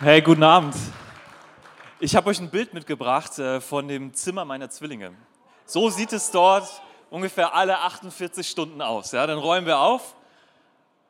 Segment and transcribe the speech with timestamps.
[0.00, 0.74] Hey, guten Abend.
[2.00, 5.12] Ich habe euch ein Bild mitgebracht äh, von dem Zimmer meiner Zwillinge.
[5.66, 9.12] So sieht es dort ungefähr alle 48 Stunden aus.
[9.12, 10.16] Ja, dann räumen wir auf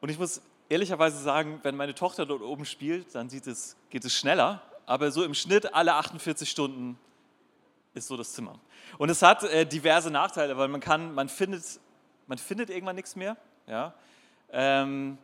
[0.03, 4.15] und ich muss ehrlicherweise sagen, wenn meine Tochter dort oben spielt, dann es, geht es
[4.15, 4.61] schneller.
[4.85, 6.99] Aber so im Schnitt alle 48 Stunden
[7.95, 8.59] ist so das Zimmer.
[8.99, 11.81] Und es hat äh, diverse Nachteile, weil man kann, man findet,
[12.27, 13.39] man findet irgendwann nichts mehr.
[13.67, 13.95] Ja.
[14.53, 15.17] Ähm,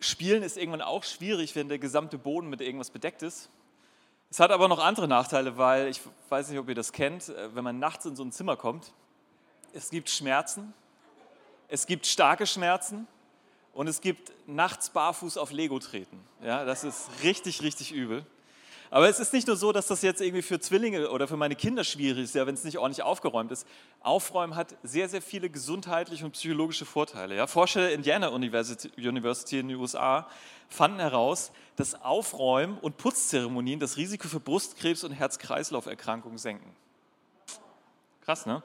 [0.00, 3.50] Spielen ist irgendwann auch schwierig, wenn der gesamte Boden mit irgendwas bedeckt ist.
[4.30, 7.54] Es hat aber noch andere Nachteile, weil ich weiß nicht, ob ihr das kennt, äh,
[7.54, 8.92] wenn man nachts in so ein Zimmer kommt,
[9.72, 10.72] es gibt Schmerzen,
[11.68, 13.06] es gibt starke Schmerzen
[13.72, 16.20] und es gibt nachts barfuß auf Lego treten.
[16.42, 18.24] Ja, das ist richtig, richtig übel.
[18.90, 21.56] Aber es ist nicht nur so, dass das jetzt irgendwie für Zwillinge oder für meine
[21.56, 23.66] Kinder schwierig ist, ja, wenn es nicht ordentlich aufgeräumt ist.
[24.00, 27.36] Aufräumen hat sehr, sehr viele gesundheitliche und psychologische Vorteile.
[27.36, 27.46] Ja.
[27.46, 30.28] Forscher der Indiana University, University in den USA
[30.68, 36.74] fanden heraus, dass Aufräumen und Putzzeremonien das Risiko für Brustkrebs und Herz-Kreislauf-Erkrankungen senken.
[38.24, 38.62] Krass, ne?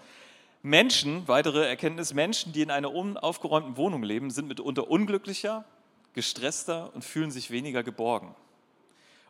[0.66, 5.66] Menschen, weitere Erkenntnis, Menschen, die in einer unaufgeräumten Wohnung leben, sind mitunter unglücklicher,
[6.14, 8.34] gestresster und fühlen sich weniger geborgen.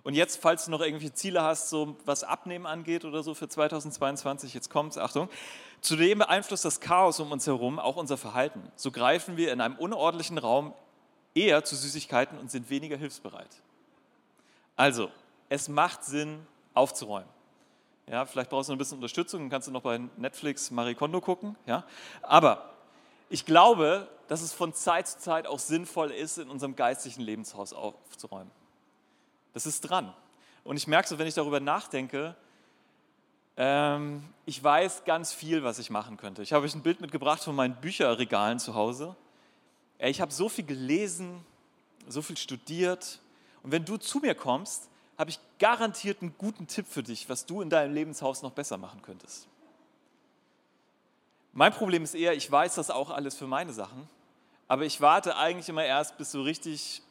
[0.04, 3.48] Und jetzt, falls du noch irgendwelche Ziele hast, so was Abnehmen angeht oder so für
[3.48, 5.30] 2022, jetzt kommt's, Achtung.
[5.80, 8.62] Zudem beeinflusst das Chaos um uns herum auch unser Verhalten.
[8.76, 10.74] So greifen wir in einem unordentlichen Raum
[11.34, 13.50] eher zu Süßigkeiten und sind weniger hilfsbereit.
[14.76, 15.10] Also,
[15.50, 17.30] es macht Sinn, aufzuräumen.
[18.08, 20.96] Ja, vielleicht brauchst du noch ein bisschen Unterstützung, dann kannst du noch bei Netflix Marie
[20.96, 21.56] Kondo gucken.
[21.66, 21.86] Ja?
[22.22, 22.74] Aber
[23.30, 27.72] ich glaube, dass es von Zeit zu Zeit auch sinnvoll ist, in unserem geistlichen Lebenshaus
[27.72, 28.52] aufzuräumen.
[29.54, 30.14] Das ist dran.
[30.64, 32.36] Und ich merke so, wenn ich darüber nachdenke,
[33.56, 36.42] ähm, ich weiß ganz viel, was ich machen könnte.
[36.42, 39.16] Ich habe euch ein Bild mitgebracht von meinen Bücherregalen zu Hause.
[40.00, 41.46] Ich habe so viel gelesen,
[42.08, 43.20] so viel studiert.
[43.62, 47.46] Und wenn du zu mir kommst, habe ich garantiert einen guten Tipp für dich, was
[47.46, 49.48] du in deinem Lebenshaus noch besser machen könntest.
[51.54, 54.10] Mein Problem ist eher, ich weiß das auch alles für meine Sachen,
[54.68, 57.04] aber ich warte eigentlich immer erst, bis so richtig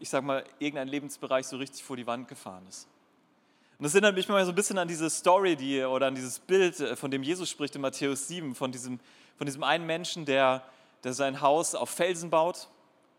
[0.00, 2.88] ich sag mal, irgendein Lebensbereich so richtig vor die Wand gefahren ist.
[3.78, 6.38] Und das erinnert mich mal so ein bisschen an diese Story, die, oder an dieses
[6.38, 9.00] Bild, äh, von dem Jesus spricht in Matthäus 7, von diesem,
[9.36, 10.62] von diesem einen Menschen, der,
[11.02, 12.68] der sein Haus auf Felsen baut.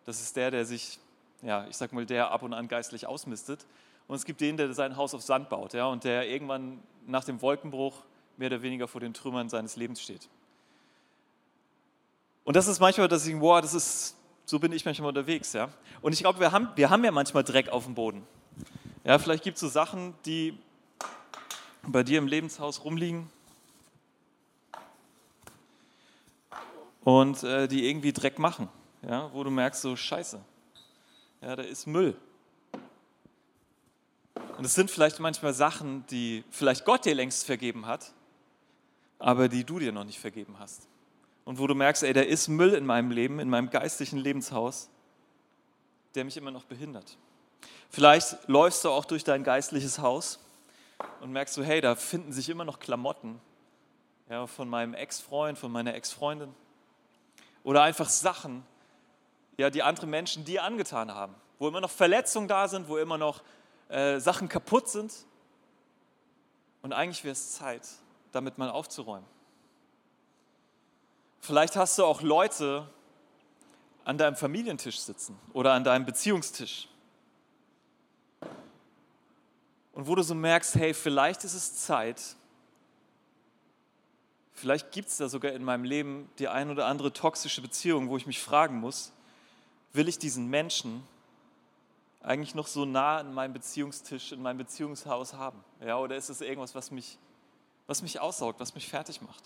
[0.05, 0.99] Das ist der, der sich,
[1.41, 3.65] ja, ich sag mal, der ab und an geistlich ausmistet.
[4.07, 7.23] Und es gibt den, der sein Haus auf Sand baut, ja, und der irgendwann nach
[7.23, 8.03] dem Wolkenbruch
[8.37, 10.29] mehr oder weniger vor den Trümmern seines Lebens steht.
[12.43, 15.53] Und das ist manchmal, dass ich, wow, das ist, so bin ich manchmal unterwegs.
[15.53, 15.69] Ja?
[16.01, 18.25] Und ich glaube, wir haben, wir haben ja manchmal Dreck auf dem Boden.
[19.03, 20.57] Ja, vielleicht gibt es so Sachen, die
[21.83, 23.29] bei dir im Lebenshaus rumliegen
[27.03, 28.69] und äh, die irgendwie Dreck machen,
[29.07, 29.29] ja?
[29.33, 30.39] wo du merkst, so scheiße,
[31.41, 32.15] ja, da ist Müll.
[34.57, 38.11] Und es sind vielleicht manchmal Sachen, die vielleicht Gott dir längst vergeben hat,
[39.19, 40.87] aber die du dir noch nicht vergeben hast
[41.45, 44.89] und wo du merkst, ey, da ist Müll in meinem Leben, in meinem geistlichen Lebenshaus,
[46.15, 47.17] der mich immer noch behindert.
[47.89, 50.39] Vielleicht läufst du auch durch dein geistliches Haus
[51.21, 53.39] und merkst du, hey, da finden sich immer noch Klamotten
[54.29, 56.53] ja, von meinem Ex-Freund, von meiner Ex-Freundin
[57.63, 58.65] oder einfach Sachen,
[59.57, 63.17] ja, die andere Menschen dir angetan haben, wo immer noch Verletzungen da sind, wo immer
[63.17, 63.41] noch
[63.89, 65.13] äh, Sachen kaputt sind.
[66.81, 67.87] Und eigentlich wäre es Zeit,
[68.31, 69.34] damit mal aufzuräumen.
[71.45, 72.89] Vielleicht hast du auch Leute
[74.03, 76.87] an deinem Familientisch sitzen oder an deinem Beziehungstisch.
[79.93, 82.35] Und wo du so merkst, hey, vielleicht ist es Zeit,
[84.53, 88.17] vielleicht gibt es da sogar in meinem Leben die ein oder andere toxische Beziehung, wo
[88.17, 89.11] ich mich fragen muss,
[89.93, 91.03] will ich diesen Menschen
[92.21, 95.63] eigentlich noch so nah an meinem Beziehungstisch, in meinem Beziehungshaus haben?
[95.79, 97.19] Ja, oder ist es irgendwas, was mich,
[97.85, 99.43] was mich aussaugt, was mich fertig macht?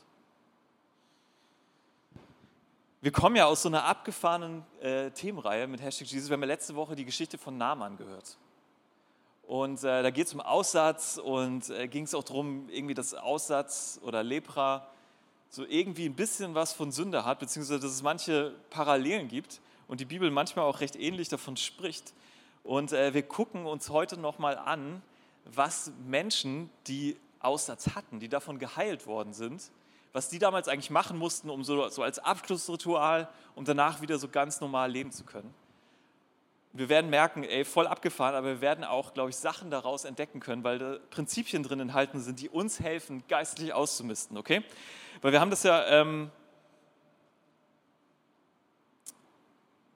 [3.01, 6.29] Wir kommen ja aus so einer abgefahrenen äh, Themenreihe mit Hashtag Jesus.
[6.29, 8.37] Wir haben ja letzte Woche die Geschichte von Naaman gehört.
[9.43, 13.13] Und äh, da geht es um Aussatz und äh, ging es auch darum, irgendwie, dass
[13.13, 14.85] Aussatz oder Lepra
[15.47, 20.01] so irgendwie ein bisschen was von Sünde hat, beziehungsweise dass es manche Parallelen gibt und
[20.01, 22.13] die Bibel manchmal auch recht ähnlich davon spricht.
[22.65, 25.01] Und äh, wir gucken uns heute nochmal an,
[25.45, 29.71] was Menschen, die Aussatz hatten, die davon geheilt worden sind,
[30.13, 34.27] was die damals eigentlich machen mussten, um so, so als Abschlussritual, um danach wieder so
[34.27, 35.53] ganz normal leben zu können.
[36.71, 40.39] Wir werden merken, ey, voll abgefahren, aber wir werden auch, glaube ich, Sachen daraus entdecken
[40.39, 44.63] können, weil da Prinzipien drin enthalten sind, die uns helfen, geistlich auszumisten, okay?
[45.21, 46.31] Weil wir haben das ja ähm,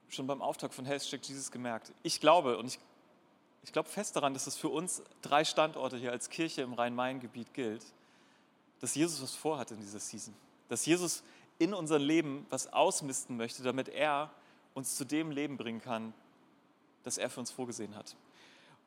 [0.08, 1.92] schon beim Auftakt von Hashtag Jesus gemerkt.
[2.02, 2.78] Ich glaube und ich,
[3.62, 7.54] ich glaube fest daran, dass es für uns drei Standorte hier als Kirche im Rhein-Main-Gebiet
[7.54, 7.84] gilt,
[8.80, 10.34] dass Jesus was vorhat in dieser Season.
[10.68, 11.22] Dass Jesus
[11.58, 14.30] in unser Leben was ausmisten möchte, damit er
[14.74, 16.12] uns zu dem Leben bringen kann,
[17.04, 18.16] das er für uns vorgesehen hat.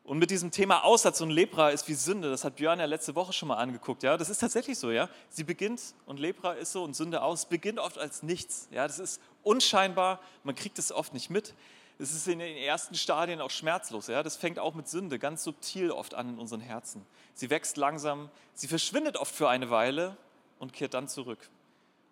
[0.04, 3.14] Und mit diesem Thema Aussatz und Lepra ist wie Sünde, das hat Björn ja letzte
[3.14, 5.10] Woche schon mal angeguckt, ja, das ist tatsächlich so, ja.
[5.28, 8.98] Sie beginnt und Lepra ist so und Sünde aus, beginnt oft als nichts, ja, das
[8.98, 11.54] ist unscheinbar, man kriegt es oft nicht mit.
[11.98, 15.44] Es ist in den ersten Stadien auch schmerzlos, ja, das fängt auch mit Sünde ganz
[15.44, 17.04] subtil oft an in unseren Herzen.
[17.38, 20.16] Sie wächst langsam, sie verschwindet oft für eine Weile
[20.58, 21.38] und kehrt dann zurück.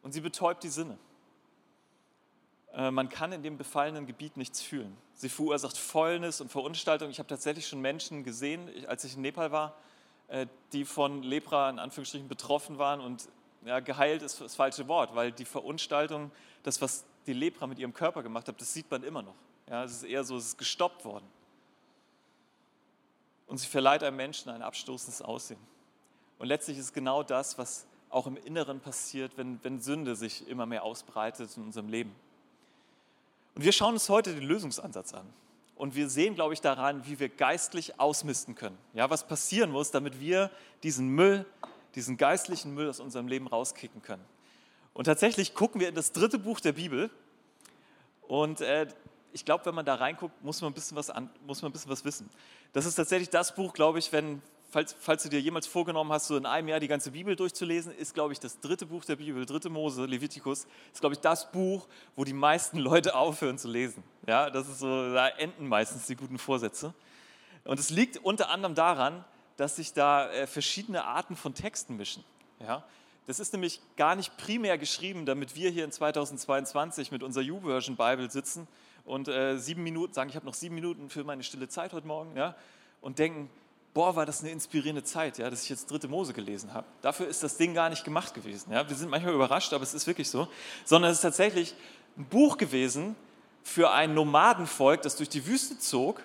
[0.03, 0.97] Und sie betäubt die Sinne.
[2.73, 4.97] Äh, man kann in dem befallenen Gebiet nichts fühlen.
[5.15, 7.11] Sie verursacht Fäulnis und Verunstaltung.
[7.11, 9.75] Ich habe tatsächlich schon Menschen gesehen, als ich in Nepal war,
[10.29, 13.29] äh, die von Lepra in Anführungsstrichen betroffen waren und
[13.65, 16.31] ja, geheilt ist das falsche Wort, weil die Verunstaltung,
[16.63, 19.35] das, was die Lepra mit ihrem Körper gemacht hat, das sieht man immer noch.
[19.69, 21.27] Ja, es ist eher so, es ist gestoppt worden.
[23.47, 25.61] Und sie verleiht einem Menschen ein abstoßendes Aussehen.
[26.39, 30.67] Und letztlich ist genau das, was auch im Inneren passiert, wenn, wenn Sünde sich immer
[30.67, 32.15] mehr ausbreitet in unserem Leben.
[33.55, 35.27] Und wir schauen uns heute den Lösungsansatz an.
[35.77, 38.79] Und wir sehen, glaube ich, daran, wie wir geistlich ausmisten können.
[38.95, 40.51] Ja, was passieren muss, damit wir
[40.83, 41.45] diesen Müll,
[41.95, 44.25] diesen geistlichen Müll aus unserem Leben rauskicken können.
[44.95, 47.11] Und tatsächlich gucken wir in das dritte Buch der Bibel.
[48.23, 48.87] Und äh,
[49.37, 51.73] ich glaube, wenn man da reinguckt, muss man, ein bisschen was an, muss man ein
[51.75, 52.31] bisschen was wissen.
[52.73, 54.41] Das ist tatsächlich das Buch, glaube ich, wenn,
[54.71, 57.93] falls, falls du dir jemals vorgenommen hast, so in einem Jahr die ganze Bibel durchzulesen,
[57.93, 61.53] ist, glaube ich, das dritte Buch der Bibel, dritte Mose, Levitikus, ist, glaube ich, das
[61.53, 61.87] Buch,
[62.17, 64.03] wo die meisten Leute aufhören zu lesen.
[64.27, 66.95] Ja, das ist so, da enden meistens die guten Vorsätze.
[67.65, 69.23] Und es liegt unter anderem daran,
[69.59, 72.25] dass sich da äh, verschiedene Arten von Texten mischen.
[72.61, 72.85] Ja,
[73.27, 77.97] das ist nämlich gar nicht primär geschrieben, damit wir hier in 2022 mit unserer U-Version
[77.97, 78.67] Bible sitzen
[79.07, 82.07] und äh, sieben Minuten sagen, ich habe noch sieben Minuten für meine stille Zeit heute
[82.07, 82.55] Morgen, ja,
[83.01, 83.49] und denken,
[83.97, 86.87] boah, war das eine inspirierende Zeit, ja, dass ich jetzt dritte Mose gelesen habe.
[87.01, 88.71] Dafür ist das Ding gar nicht gemacht gewesen.
[88.71, 88.87] Ja.
[88.87, 90.49] Wir sind manchmal überrascht, aber es ist wirklich so.
[90.85, 91.75] Sondern es ist tatsächlich
[92.19, 93.17] ein Buch gewesen
[93.63, 96.23] für ein Nomadenvolk, das durch die Wüste zog,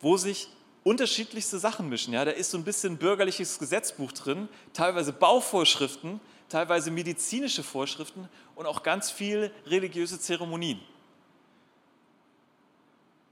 [0.00, 0.48] wo sich
[0.82, 2.14] unterschiedlichste Sachen mischen.
[2.14, 2.24] Ja.
[2.24, 8.82] Da ist so ein bisschen bürgerliches Gesetzbuch drin, teilweise Bauvorschriften, teilweise medizinische Vorschriften und auch
[8.82, 10.80] ganz viel religiöse Zeremonien.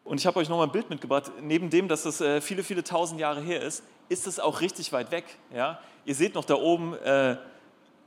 [0.06, 1.32] Und ich habe euch nochmal ein Bild mitgebracht.
[1.42, 4.92] Neben dem, dass das äh, viele, viele tausend Jahre her ist, ist es auch richtig
[4.92, 5.24] weit weg.
[5.52, 5.80] Ja?
[6.04, 7.36] Ihr seht noch da oben, äh,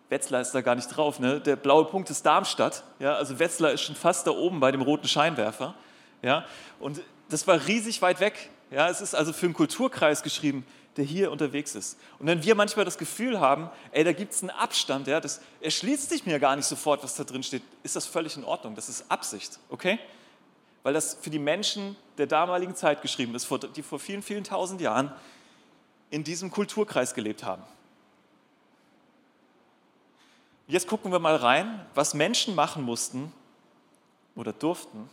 [0.08, 1.20] Wetzlar ist da gar nicht drauf.
[1.20, 1.42] Ne?
[1.42, 2.86] Der blaue Punkt ist Darmstadt.
[3.00, 3.16] Ja?
[3.16, 5.76] Also Wetzlar ist schon fast da oben bei dem roten Scheinwerfer.
[6.22, 6.46] Ja?
[6.80, 8.50] Und das war riesig weit weg.
[8.72, 8.88] Ja?
[8.88, 10.66] Es ist also für einen Kulturkreis geschrieben,
[10.96, 12.00] der hier unterwegs ist.
[12.18, 15.42] Und wenn wir manchmal das Gefühl haben, ey, da gibt es einen Abstand, ja, das
[15.60, 18.76] erschließt sich mir gar nicht sofort, was da drin steht, ist das völlig in Ordnung.
[18.76, 20.00] Das ist Absicht, okay?
[20.84, 24.82] Weil das für die Menschen der damaligen Zeit geschrieben ist, die vor vielen, vielen tausend
[24.82, 25.12] Jahren
[26.10, 27.64] in diesem Kulturkreis gelebt haben.
[30.68, 33.34] Jetzt gucken wir mal rein, was Menschen machen mussten
[34.36, 35.10] oder durften,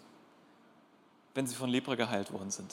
[1.34, 2.72] wenn sie von Lepra geheilt worden sind.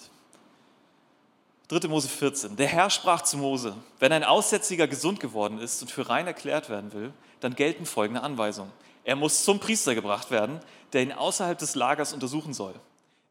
[1.70, 1.88] 3.
[1.88, 2.56] Mose 14.
[2.58, 6.70] Der Herr sprach zu Mose, wenn ein Aussätziger gesund geworden ist und für rein erklärt
[6.70, 8.72] werden will, dann gelten folgende Anweisungen.
[9.04, 10.60] Er muss zum Priester gebracht werden,
[10.94, 12.74] der ihn außerhalb des Lagers untersuchen soll.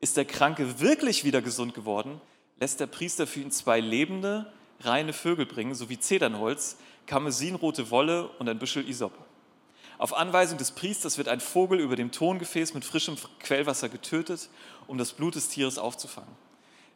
[0.01, 2.21] Ist der Kranke wirklich wieder gesund geworden,
[2.59, 6.77] lässt der Priester für ihn zwei lebende, reine Vögel bringen, sowie Zedernholz,
[7.07, 9.13] karmesinrote Wolle und ein Büschel Isop.
[9.99, 14.49] Auf Anweisung des Priesters wird ein Vogel über dem Tongefäß mit frischem Quellwasser getötet,
[14.87, 16.35] um das Blut des Tieres aufzufangen.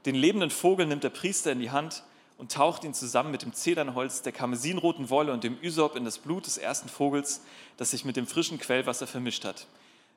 [0.06, 2.02] Den lebenden Vogel nimmt der Priester in die Hand
[2.38, 6.18] und taucht ihn zusammen mit dem Zedernholz, der karmesinroten Wolle und dem Ysop in das
[6.18, 7.42] Blut des ersten Vogels,
[7.76, 9.66] das sich mit dem frischen Quellwasser vermischt hat.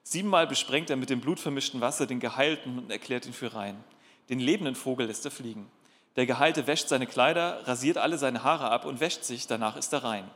[0.03, 3.81] Siebenmal besprengt er mit dem blutvermischten Wasser den Geheilten und erklärt ihn für rein.
[4.29, 5.69] Den lebenden Vogel lässt er fliegen.
[6.15, 9.93] Der Geheilte wäscht seine Kleider, rasiert alle seine Haare ab und wäscht sich, danach ist
[9.93, 10.29] er rein.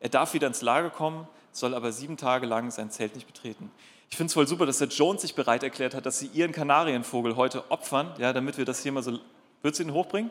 [0.00, 3.70] Er darf wieder ins Lager kommen, soll aber sieben Tage lang sein Zelt nicht betreten.
[4.08, 6.52] Ich finde es voll super, dass der Jones sich bereit erklärt hat, dass sie ihren
[6.52, 9.20] Kanarienvogel heute opfern, ja, damit wir das hier mal so.
[9.62, 10.30] Würdest du ihn hochbringen?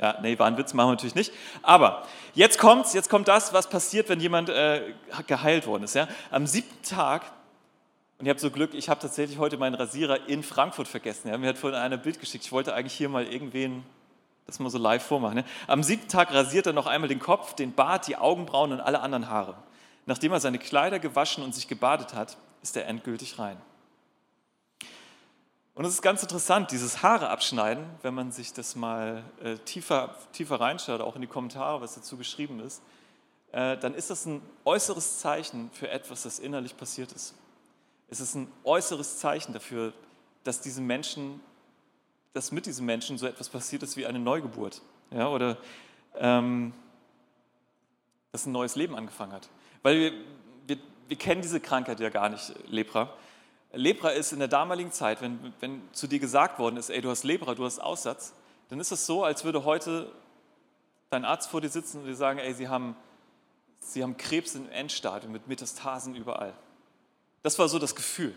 [0.00, 1.32] Ja, nee, war ein Witz, machen wir natürlich nicht.
[1.62, 4.94] Aber jetzt kommt's, jetzt kommt das, was passiert, wenn jemand äh,
[5.26, 5.94] geheilt worden ist.
[5.94, 6.08] Ja?
[6.30, 7.22] Am siebten Tag,
[8.18, 11.28] und ihr habt so Glück, ich habe tatsächlich heute meinen Rasierer in Frankfurt vergessen.
[11.28, 11.36] Ja?
[11.36, 12.44] Mir hat vorhin einer ein Bild geschickt.
[12.44, 13.84] Ich wollte eigentlich hier mal irgendwen
[14.46, 15.36] das mal so live vormachen.
[15.36, 15.44] Ne?
[15.66, 19.00] Am siebten Tag rasiert er noch einmal den Kopf, den Bart, die Augenbrauen und alle
[19.00, 19.54] anderen Haare.
[20.06, 23.58] Nachdem er seine Kleider gewaschen und sich gebadet hat, ist er endgültig rein.
[25.74, 30.16] Und es ist ganz interessant, dieses Haare abschneiden, wenn man sich das mal äh, tiefer,
[30.32, 32.82] tiefer reinschaut, auch in die Kommentare, was dazu geschrieben ist,
[33.52, 37.34] äh, dann ist das ein äußeres Zeichen für etwas, das innerlich passiert ist.
[38.08, 39.92] Es ist ein äußeres Zeichen dafür,
[40.44, 41.40] dass diese Menschen
[42.32, 44.82] dass mit diesem Menschen so etwas passiert ist wie eine Neugeburt.
[45.10, 45.56] Ja, oder
[46.16, 46.72] ähm,
[48.32, 49.48] dass ein neues Leben angefangen hat.
[49.82, 50.12] Weil wir,
[50.66, 53.12] wir, wir kennen diese Krankheit ja gar nicht, Lepra.
[53.72, 57.10] Lepra ist in der damaligen Zeit, wenn, wenn zu dir gesagt worden ist, ey, du
[57.10, 58.34] hast Lepra, du hast Aussatz,
[58.68, 60.10] dann ist es so, als würde heute
[61.08, 62.96] dein Arzt vor dir sitzen und dir sagen, ey, sie haben,
[63.80, 66.54] sie haben Krebs im Endstadium mit Metastasen überall.
[67.42, 68.34] Das war so das Gefühl.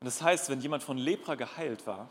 [0.00, 2.08] Und das heißt, wenn jemand von Lepra geheilt war,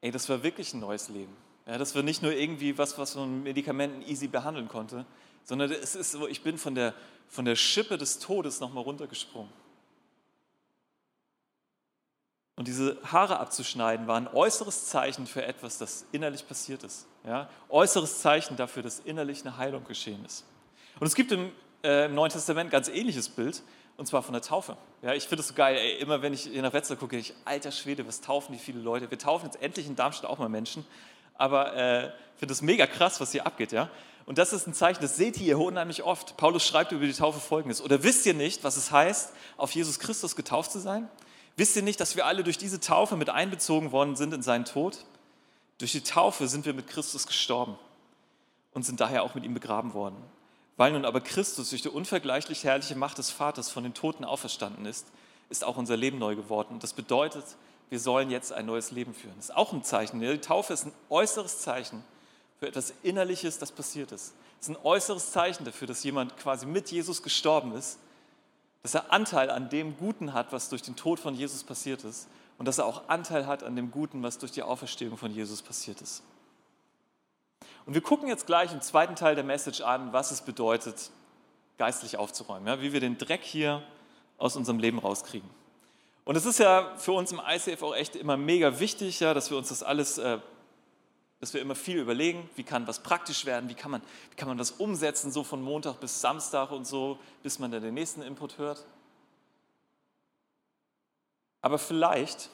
[0.00, 1.36] ey, das war wirklich ein neues Leben.
[1.66, 5.04] Ja, das war nicht nur irgendwie was, was man mit Medikamenten easy behandeln konnte,
[5.44, 6.94] sondern es ist so, ich bin von der,
[7.28, 9.50] von der Schippe des Todes nochmal runtergesprungen.
[12.56, 17.06] Und diese Haare abzuschneiden war ein äußeres Zeichen für etwas, das innerlich passiert ist.
[17.24, 17.50] Ja?
[17.68, 20.44] Äußeres Zeichen dafür, dass innerlich eine Heilung geschehen ist.
[20.98, 21.52] Und es gibt im,
[21.84, 23.62] äh, im Neuen Testament ein ganz ähnliches Bild,
[23.98, 24.76] und zwar von der Taufe.
[25.02, 27.34] Ja, ich finde es so geil, ey, immer wenn ich hier nach Wetzlar gucke, ich,
[27.44, 29.10] alter Schwede, was taufen die viele Leute.
[29.10, 30.86] Wir taufen jetzt endlich in Darmstadt auch mal Menschen,
[31.34, 33.72] aber äh, finde es mega krass, was hier abgeht.
[33.72, 33.90] Ja?
[34.24, 36.36] Und das ist ein Zeichen, das seht ihr hier unheimlich oft.
[36.36, 37.82] Paulus schreibt über die Taufe folgendes.
[37.82, 41.08] Oder wisst ihr nicht, was es heißt, auf Jesus Christus getauft zu sein?
[41.56, 44.66] Wisst ihr nicht, dass wir alle durch diese Taufe mit einbezogen worden sind in seinen
[44.66, 44.98] Tod?
[45.78, 47.78] Durch die Taufe sind wir mit Christus gestorben
[48.72, 50.16] und sind daher auch mit ihm begraben worden.
[50.76, 54.84] Weil nun aber Christus durch die unvergleichlich herrliche Macht des Vaters von den Toten auferstanden
[54.84, 55.06] ist,
[55.48, 56.74] ist auch unser Leben neu geworden.
[56.74, 57.44] Und das bedeutet,
[57.88, 59.34] wir sollen jetzt ein neues Leben führen.
[59.36, 60.20] Das ist auch ein Zeichen.
[60.20, 62.04] Die Taufe ist ein äußeres Zeichen
[62.58, 64.34] für etwas Innerliches, das passiert ist.
[64.60, 67.98] Es ist ein äußeres Zeichen dafür, dass jemand quasi mit Jesus gestorben ist
[68.86, 72.28] dass er Anteil an dem Guten hat, was durch den Tod von Jesus passiert ist
[72.56, 75.60] und dass er auch Anteil hat an dem Guten, was durch die Auferstehung von Jesus
[75.60, 76.22] passiert ist.
[77.84, 81.10] Und wir gucken jetzt gleich im zweiten Teil der Message an, was es bedeutet,
[81.78, 83.82] geistlich aufzuräumen, ja, wie wir den Dreck hier
[84.38, 85.50] aus unserem Leben rauskriegen.
[86.24, 89.50] Und es ist ja für uns im ICF auch echt immer mega wichtig, ja, dass
[89.50, 90.38] wir uns das alles äh,
[91.46, 94.48] dass wir immer viel überlegen, wie kann was praktisch werden, wie kann man, wie kann
[94.48, 98.20] man das umsetzen, so von Montag bis Samstag und so, bis man dann den nächsten
[98.20, 98.84] Input hört.
[101.62, 102.50] Aber vielleicht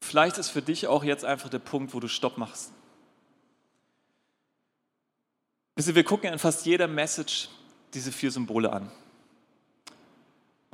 [0.00, 2.72] Vielleicht ist für dich auch jetzt einfach der Punkt, wo du Stopp machst.
[5.74, 7.48] Wir gucken in fast jeder Message
[7.92, 8.92] diese vier Symbole an.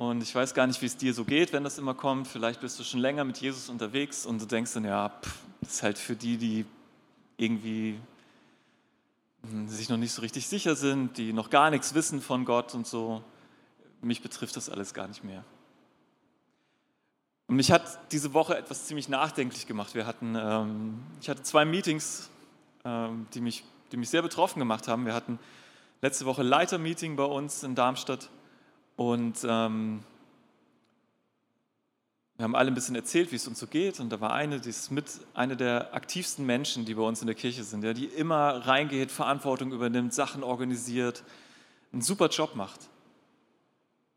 [0.03, 2.27] Und ich weiß gar nicht, wie es dir so geht, wenn das immer kommt.
[2.27, 5.75] Vielleicht bist du schon länger mit Jesus unterwegs und du denkst dann, ja, pff, das
[5.75, 6.67] ist halt für die, die
[7.37, 8.01] irgendwie
[9.49, 12.75] hm, sich noch nicht so richtig sicher sind, die noch gar nichts wissen von Gott
[12.75, 13.23] und so.
[14.01, 15.45] Mich betrifft das alles gar nicht mehr.
[17.47, 19.95] Und mich hat diese Woche etwas ziemlich nachdenklich gemacht.
[19.95, 22.29] Wir hatten, ähm, ich hatte zwei Meetings,
[22.85, 25.07] ähm, die, mich, die mich sehr betroffen gemacht haben.
[25.07, 25.39] Wir hatten
[26.01, 28.29] letzte Woche Leitermeeting bei uns in Darmstadt
[28.97, 30.03] und ähm,
[32.37, 34.01] wir haben alle ein bisschen erzählt, wie es uns so geht.
[34.01, 37.27] Und da war eine, die ist mit einer der aktivsten Menschen, die bei uns in
[37.27, 41.23] der Kirche sind, ja, die immer reingeht, Verantwortung übernimmt, Sachen organisiert,
[41.93, 42.89] einen super Job macht.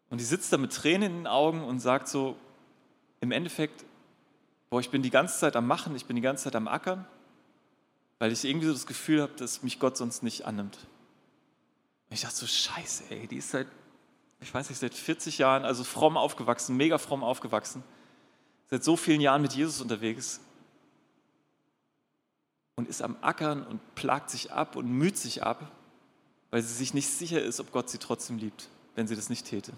[0.09, 2.35] Und die sitzt da mit Tränen in den Augen und sagt so,
[3.21, 3.85] im Endeffekt,
[4.69, 7.05] boah, ich bin die ganze Zeit am Machen, ich bin die ganze Zeit am Ackern,
[8.17, 10.77] weil ich irgendwie so das Gefühl habe, dass mich Gott sonst nicht annimmt.
[12.09, 13.67] Und ich dachte so, scheiße, ey, die ist seit
[14.41, 17.83] ich weiß nicht, seit 40 Jahren, also fromm aufgewachsen, mega fromm aufgewachsen,
[18.69, 20.39] seit so vielen Jahren mit Jesus unterwegs
[22.75, 25.71] und ist am Ackern und plagt sich ab und müht sich ab,
[26.51, 29.45] weil sie sich nicht sicher ist, ob Gott sie trotzdem liebt, wenn sie das nicht
[29.45, 29.73] täte.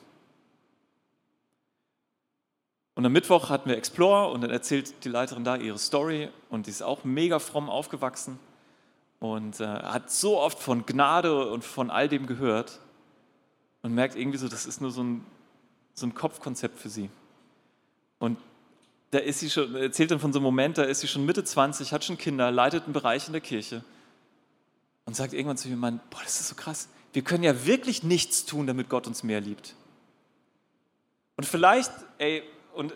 [2.95, 6.65] Und am Mittwoch hatten wir Explore und dann erzählt die Leiterin da ihre Story und
[6.65, 8.39] die ist auch mega fromm aufgewachsen
[9.19, 12.79] und äh, hat so oft von Gnade und von all dem gehört
[13.87, 15.25] und merkt irgendwie so, das ist nur so ein,
[15.93, 17.09] so ein Kopfkonzept für sie.
[18.19, 18.37] Und
[19.11, 21.43] da ist sie schon, erzählt dann von so einem Moment, da ist sie schon Mitte
[21.43, 23.83] 20, hat schon Kinder, leitet einen Bereich in der Kirche
[25.05, 28.03] und sagt irgendwann zu ihrem Mann, boah, das ist so krass, wir können ja wirklich
[28.03, 29.73] nichts tun, damit Gott uns mehr liebt.
[31.37, 32.93] Und vielleicht, ey, und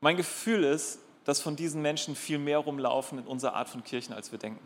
[0.00, 4.12] mein Gefühl ist, dass von diesen Menschen viel mehr rumlaufen in unserer Art von Kirchen,
[4.12, 4.64] als wir denken.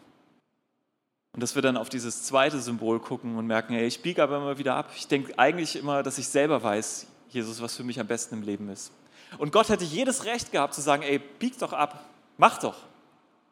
[1.34, 4.36] Und dass wir dann auf dieses zweite Symbol gucken und merken, ey, ich biege aber
[4.36, 4.92] immer wieder ab.
[4.94, 8.42] Ich denke eigentlich immer, dass ich selber weiß, Jesus, was für mich am besten im
[8.42, 8.92] Leben ist.
[9.38, 12.76] Und Gott hätte jedes Recht gehabt zu sagen, ey, bieg doch ab, mach doch.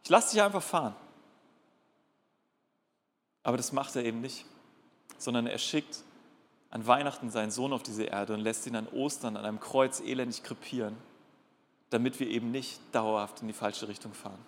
[0.05, 0.95] Ich lasse dich einfach fahren.
[3.43, 4.47] Aber das macht er eben nicht,
[5.19, 6.05] sondern er schickt
[6.71, 9.99] an Weihnachten seinen Sohn auf diese Erde und lässt ihn an Ostern an einem Kreuz
[9.99, 10.97] elendig krepieren,
[11.91, 14.39] damit wir eben nicht dauerhaft in die falsche Richtung fahren.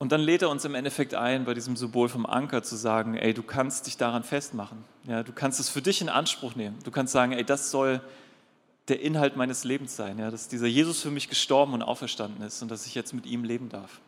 [0.00, 3.18] Und dann lädt er uns im Endeffekt ein, bei diesem Symbol vom Anker zu sagen,
[3.18, 4.82] ey, du kannst dich daran festmachen.
[5.04, 6.78] Ja, du kannst es für dich in Anspruch nehmen.
[6.84, 8.00] Du kannst sagen, ey, das soll
[8.88, 12.62] der Inhalt meines Lebens sein, ja, dass dieser Jesus für mich gestorben und auferstanden ist
[12.62, 14.00] und dass ich jetzt mit ihm leben darf.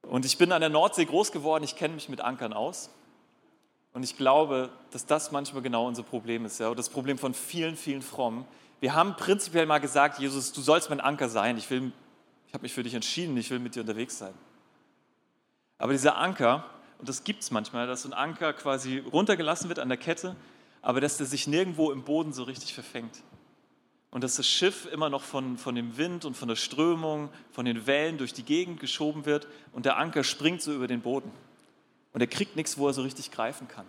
[0.00, 2.88] Und ich bin an der Nordsee groß geworden, ich kenne mich mit Ankern aus.
[3.92, 7.76] Und ich glaube, dass das manchmal genau unser Problem ist, ja, das Problem von vielen,
[7.76, 8.46] vielen Frommen.
[8.80, 11.58] Wir haben prinzipiell mal gesagt, Jesus, du sollst mein Anker sein.
[11.58, 11.92] Ich will
[12.48, 14.32] ich habe mich für dich entschieden, ich will mit dir unterwegs sein.
[15.78, 16.64] Aber dieser Anker,
[16.98, 20.36] und das gibt es manchmal, dass so ein Anker quasi runtergelassen wird an der Kette,
[20.82, 23.22] aber dass der sich nirgendwo im Boden so richtig verfängt.
[24.10, 27.64] Und dass das Schiff immer noch von, von dem Wind und von der Strömung, von
[27.64, 31.30] den Wellen durch die Gegend geschoben wird und der Anker springt so über den Boden.
[32.12, 33.84] Und er kriegt nichts, wo er so richtig greifen kann.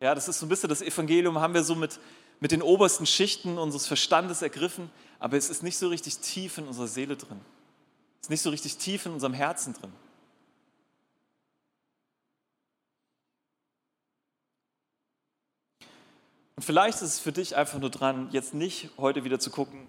[0.00, 2.00] Ja, das ist so ein bisschen das Evangelium, haben wir so mit,
[2.40, 4.90] mit den obersten Schichten unseres Verstandes ergriffen,
[5.20, 7.40] aber es ist nicht so richtig tief in unserer Seele drin.
[8.20, 9.92] Ist nicht so richtig tief in unserem Herzen drin.
[16.58, 19.86] Und vielleicht ist es für dich einfach nur dran, jetzt nicht heute wieder zu gucken,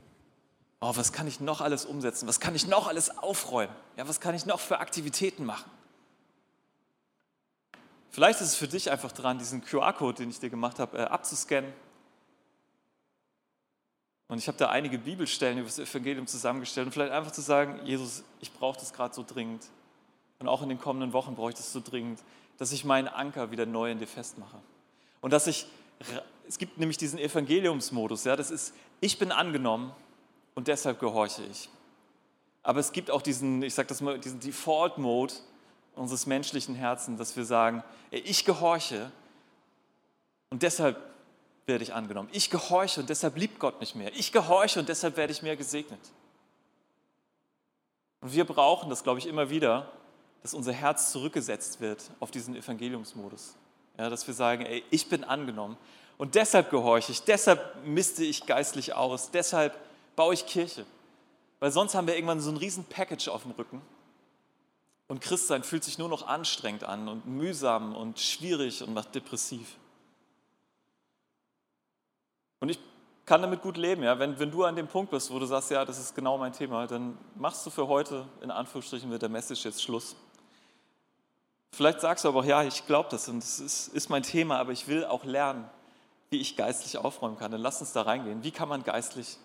[0.82, 2.28] oh, was kann ich noch alles umsetzen?
[2.28, 3.74] Was kann ich noch alles aufräumen?
[3.98, 5.68] Ja, was kann ich noch für Aktivitäten machen?
[8.12, 11.02] Vielleicht ist es für dich einfach dran, diesen QR-Code, den ich dir gemacht habe, äh,
[11.06, 11.74] abzuscannen
[14.28, 17.84] und ich habe da einige Bibelstellen über das Evangelium zusammengestellt und vielleicht einfach zu sagen,
[17.84, 19.66] Jesus, ich brauche das gerade so dringend.
[20.38, 22.20] Und auch in den kommenden Wochen brauche ich das so dringend,
[22.60, 24.60] dass ich meinen Anker wieder neu in dir festmache.
[25.20, 25.66] Und dass ich,
[26.50, 29.94] es gibt nämlich diesen Evangeliumsmodus, ja, das ist, ich bin angenommen
[30.56, 31.70] und deshalb gehorche ich.
[32.63, 35.36] Aber es gibt auch diesen, ich sage das mal, diesen Default-Mode
[35.96, 39.12] unseres menschlichen Herzens, dass wir sagen, ich gehorche
[40.50, 40.98] und deshalb
[41.68, 42.29] werde ich angenommen.
[42.32, 44.12] Ich gehorche und deshalb liebt Gott mich mehr.
[44.15, 46.01] Ich gehorche und deshalb werde ich mehr gesegnet.
[48.22, 49.91] Und wir brauchen das, glaube ich, immer wieder,
[50.41, 53.56] dass unser Herz zurückgesetzt wird auf diesen Evangeliumsmodus.
[54.00, 55.77] Ja, dass wir sagen, ey, ich bin angenommen
[56.20, 59.80] und deshalb gehorche ich, deshalb misste ich geistlich aus, deshalb
[60.17, 60.86] baue ich Kirche.
[61.62, 63.82] Weil sonst haben wir irgendwann so ein riesen Package auf dem Rücken
[65.08, 69.78] und Christsein fühlt sich nur noch anstrengend an und mühsam und schwierig und macht depressiv.
[72.60, 72.80] Und ich
[73.26, 74.04] kann damit gut leben.
[74.04, 74.20] Ja?
[74.20, 76.52] Wenn, wenn du an dem Punkt bist, wo du sagst, ja, das ist genau mein
[76.52, 80.17] Thema, dann machst du für heute in Anführungsstrichen mit der Message jetzt Schluss.
[81.72, 84.60] Vielleicht sagst du aber auch, ja, ich glaube das und es ist, ist mein Thema,
[84.60, 85.70] aber ich will auch lernen,
[86.30, 87.52] wie ich geistlich aufräumen kann.
[87.52, 88.44] Dann lass uns da reingehen.
[88.44, 89.38] Wie kann man geistlich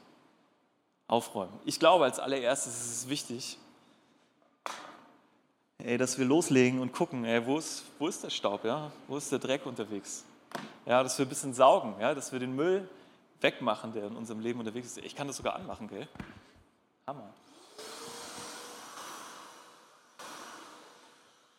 [1.08, 1.52] aufräumen?
[1.64, 3.58] Ich glaube, als allererstes ist es wichtig,
[5.78, 8.90] ey, dass wir loslegen und gucken, ey, wo, ist, wo ist der Staub, ja?
[9.08, 10.24] wo ist der Dreck unterwegs?
[10.86, 12.14] Ja, dass wir ein bisschen saugen, ja?
[12.14, 12.88] dass wir den Müll
[13.40, 14.98] wegmachen, der in unserem Leben unterwegs ist.
[14.98, 16.08] Ich kann das sogar anmachen, gell?
[17.06, 17.30] Hammer.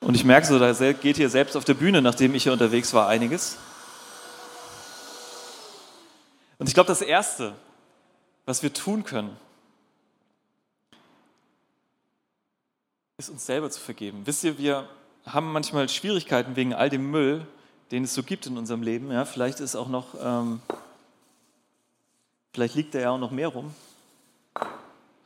[0.01, 2.93] Und ich merke so, da geht hier selbst auf der Bühne, nachdem ich hier unterwegs
[2.93, 3.57] war, einiges.
[6.57, 7.55] Und ich glaube, das Erste,
[8.45, 9.35] was wir tun können,
[13.17, 14.21] ist uns selber zu vergeben.
[14.25, 14.89] Wisst ihr, wir
[15.25, 17.45] haben manchmal Schwierigkeiten wegen all dem Müll,
[17.91, 19.11] den es so gibt in unserem Leben.
[19.11, 20.61] Ja, vielleicht ist auch noch ähm,
[22.55, 23.75] Vielleicht liegt da ja auch noch mehr rum.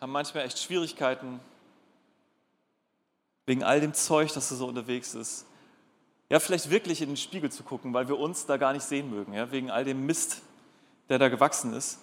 [0.02, 1.40] Haben manchmal echt Schwierigkeiten
[3.46, 5.46] wegen all dem Zeug, das so unterwegs ist.
[6.32, 9.12] Ja, vielleicht wirklich in den Spiegel zu gucken, weil wir uns da gar nicht sehen
[9.12, 10.42] mögen, ja, wegen all dem Mist,
[11.10, 12.00] der da gewachsen ist.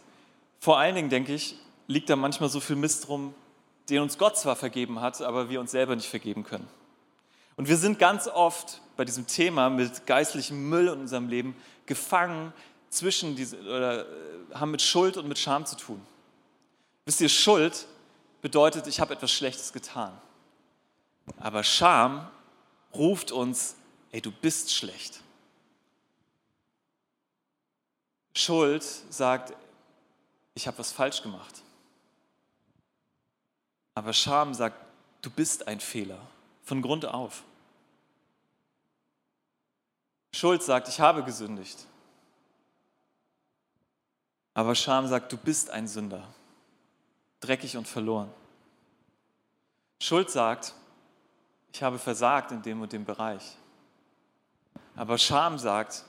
[0.59, 3.35] Vor allen Dingen, denke ich, liegt da manchmal so viel Mist rum,
[3.89, 6.69] den uns Gott zwar vergeben hat, aber wir uns selber nicht vergeben können.
[7.57, 12.53] Und wir sind ganz oft bei diesem Thema mit geistlichem Müll in unserem Leben gefangen
[12.91, 14.05] zwischen diese, oder äh,
[14.55, 16.01] haben mit Schuld und mit Scham zu tun.
[17.05, 17.87] Wisst ihr, Schuld
[18.43, 20.13] bedeutet, ich habe etwas Schlechtes getan.
[21.39, 22.29] Aber Scham
[22.95, 23.77] ruft uns,
[24.11, 25.21] ey, du bist schlecht.
[28.37, 29.55] Schuld sagt,
[30.55, 31.63] ich habe was falsch gemacht.
[33.95, 34.77] Aber Scham sagt,
[35.23, 36.21] du bist ein Fehler,
[36.63, 37.45] von Grund auf.
[40.35, 41.87] Schuld sagt, ich habe gesündigt.
[44.53, 46.29] Aber Scham sagt, du bist ein Sünder,
[47.41, 48.31] dreckig und verloren.
[49.99, 50.75] Schuld sagt,
[51.73, 53.57] ich habe versagt in dem und dem Bereich.
[54.95, 56.05] Aber Scham sagt,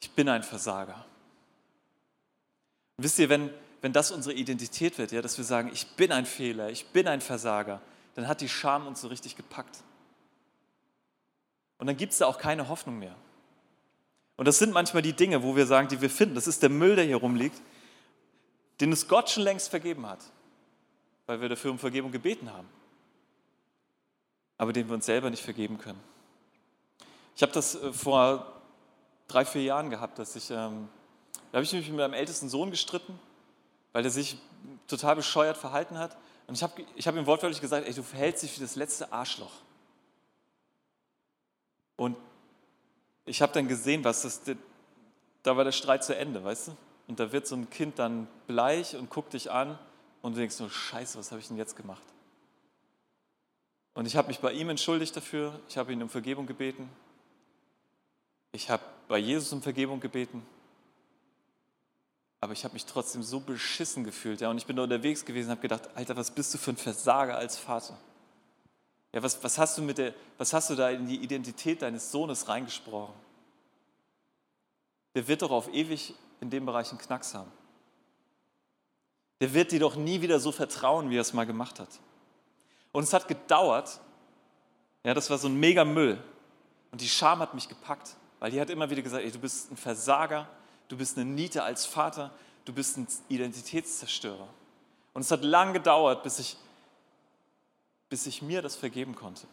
[0.00, 1.06] ich bin ein Versager.
[3.02, 6.26] Wisst ihr, wenn, wenn das unsere Identität wird, ja, dass wir sagen, ich bin ein
[6.26, 7.80] Fehler, ich bin ein Versager,
[8.14, 9.78] dann hat die Scham uns so richtig gepackt.
[11.78, 13.14] Und dann gibt es da auch keine Hoffnung mehr.
[14.36, 16.34] Und das sind manchmal die Dinge, wo wir sagen, die wir finden.
[16.34, 17.60] Das ist der Müll, der hier rumliegt,
[18.80, 20.20] den es Gott schon längst vergeben hat,
[21.26, 22.68] weil wir dafür um Vergebung gebeten haben.
[24.58, 26.00] aber den wir uns selber nicht vergeben können.
[27.34, 28.60] Ich habe das äh, vor
[29.26, 30.88] drei, vier Jahren gehabt, dass ich, ähm,
[31.50, 33.18] da habe ich mich mit meinem ältesten Sohn gestritten,
[33.92, 34.38] weil er sich
[34.86, 36.16] total bescheuert verhalten hat.
[36.46, 39.12] Und ich habe ich hab ihm wortwörtlich gesagt, ey, du verhältst dich wie das letzte
[39.12, 39.52] Arschloch.
[41.96, 42.16] Und
[43.24, 44.40] ich habe dann gesehen, was das,
[45.42, 46.76] da war der Streit zu Ende, weißt du?
[47.08, 49.78] Und da wird so ein Kind dann bleich und guckt dich an
[50.22, 52.02] und du denkst so, scheiße, was habe ich denn jetzt gemacht?
[53.94, 56.88] Und ich habe mich bei ihm entschuldigt dafür, ich habe ihn um Vergebung gebeten,
[58.52, 60.46] ich habe bei Jesus um Vergebung gebeten,
[62.40, 64.40] aber ich habe mich trotzdem so beschissen gefühlt.
[64.40, 64.50] Ja?
[64.50, 66.76] Und ich bin da unterwegs gewesen und habe gedacht, Alter, was bist du für ein
[66.76, 67.98] Versager als Vater?
[69.12, 72.10] Ja, was, was, hast du mit der, was hast du da in die Identität deines
[72.10, 73.14] Sohnes reingesprochen?
[75.14, 77.50] Der wird doch auf ewig in dem Bereich einen Knacks haben.
[79.40, 81.88] Der wird dir doch nie wieder so vertrauen, wie er es mal gemacht hat.
[82.92, 84.00] Und es hat gedauert,
[85.02, 86.22] ja, das war so ein mega Müll.
[86.92, 89.70] Und die Scham hat mich gepackt, weil die hat immer wieder gesagt, ey, du bist
[89.70, 90.48] ein Versager,
[90.90, 92.30] du bist eine Niete als Vater,
[92.64, 94.48] du bist ein Identitätszerstörer.
[95.14, 96.56] Und es hat lang gedauert, bis ich,
[98.08, 99.46] bis ich mir das vergeben konnte.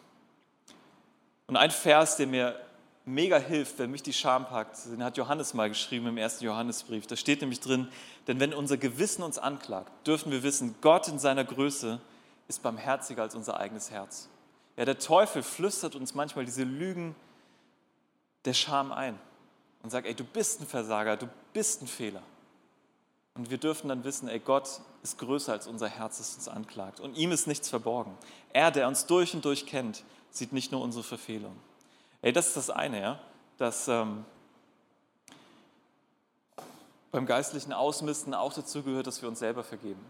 [1.46, 2.60] Und ein Vers, der mir
[3.06, 7.08] mega hilft, wenn mich die Scham packt, den hat Johannes mal geschrieben im ersten Johannesbrief.
[7.08, 7.88] Da steht nämlich drin,
[8.28, 12.02] denn wenn unser Gewissen uns anklagt, dürfen wir wissen, Gott in seiner Größe
[12.48, 14.28] ist barmherziger als unser eigenes Herz.
[14.76, 17.16] Ja, der Teufel flüstert uns manchmal diese Lügen
[18.46, 19.20] der Scham ein
[19.84, 22.24] und sagt, ey, du bist ein Versager, du bist ein Fehler.
[23.36, 27.00] Und wir dürfen dann wissen, ey, Gott ist größer als unser Herz, das uns anklagt.
[27.00, 28.18] Und ihm ist nichts verborgen.
[28.52, 31.56] Er, der uns durch und durch kennt, sieht nicht nur unsere Verfehlung.
[32.22, 33.20] Ey, das ist das eine, ja,
[33.58, 34.26] dass ähm,
[37.12, 40.04] beim geistlichen Ausmisten auch dazu gehört, dass wir uns selber vergeben.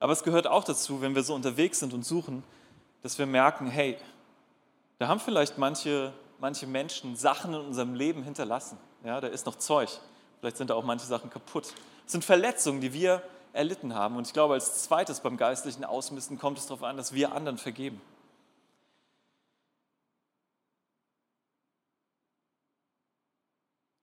[0.00, 2.44] Aber es gehört auch dazu, wenn wir so unterwegs sind und suchen,
[3.02, 3.96] dass wir merken, hey,
[4.98, 8.78] da haben vielleicht manche, manche Menschen Sachen in unserem Leben hinterlassen.
[9.04, 9.88] Ja, da ist noch Zeug.
[10.40, 11.72] Vielleicht sind da auch manche Sachen kaputt.
[12.06, 14.16] Es sind Verletzungen, die wir erlitten haben.
[14.16, 17.58] Und ich glaube, als zweites beim geistlichen Ausmisten kommt es darauf an, dass wir anderen
[17.58, 18.00] vergeben.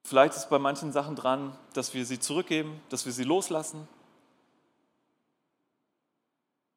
[0.04, 3.88] Vielleicht ist bei manchen Sachen dran, dass wir sie zurückgeben, dass wir sie loslassen,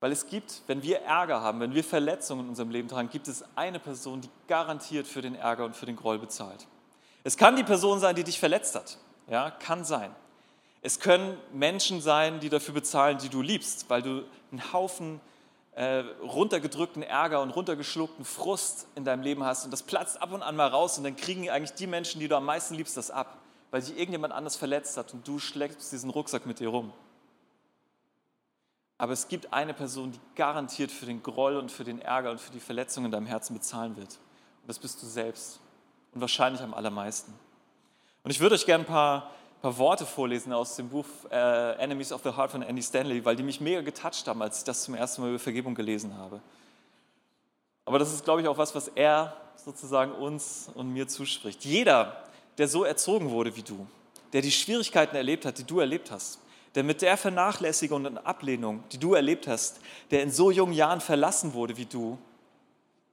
[0.05, 3.27] weil es gibt, wenn wir Ärger haben, wenn wir Verletzungen in unserem Leben tragen, gibt
[3.27, 6.67] es eine Person, die garantiert für den Ärger und für den Groll bezahlt.
[7.23, 8.99] Es kann die Person sein, die dich verletzt hat.
[9.27, 10.13] Ja, kann sein.
[10.83, 15.19] Es können Menschen sein, die dafür bezahlen, die du liebst, weil du einen Haufen
[15.73, 20.43] äh, runtergedrückten Ärger und runtergeschluckten Frust in deinem Leben hast und das platzt ab und
[20.43, 23.09] an mal raus und dann kriegen eigentlich die Menschen, die du am meisten liebst, das
[23.09, 23.39] ab,
[23.71, 26.93] weil sich irgendjemand anders verletzt hat und du schleppst diesen Rucksack mit dir rum.
[28.97, 32.39] Aber es gibt eine Person, die garantiert für den Groll und für den Ärger und
[32.39, 34.17] für die Verletzungen in deinem Herzen bezahlen wird.
[34.61, 35.59] Und das bist du selbst.
[36.13, 37.33] Und wahrscheinlich am allermeisten.
[38.23, 39.31] Und ich würde euch gerne ein paar,
[39.61, 43.35] paar Worte vorlesen aus dem Buch äh, Enemies of the Heart von Andy Stanley, weil
[43.35, 46.39] die mich mega getoucht haben, als ich das zum ersten Mal über Vergebung gelesen habe.
[47.83, 51.65] Aber das ist, glaube ich, auch was, was er sozusagen uns und mir zuspricht.
[51.65, 52.23] Jeder,
[52.57, 53.85] der so erzogen wurde wie du,
[54.33, 56.39] der die Schwierigkeiten erlebt hat, die du erlebt hast,
[56.75, 59.79] der mit der Vernachlässigung und Ablehnung, die du erlebt hast,
[60.11, 62.17] der in so jungen Jahren verlassen wurde wie du,